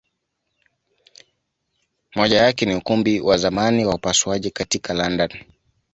[2.15, 5.43] Moja yake ni Ukumbi wa zamani wa upasuaji katika London.